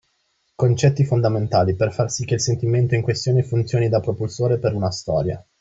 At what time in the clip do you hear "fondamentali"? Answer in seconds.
1.05-1.75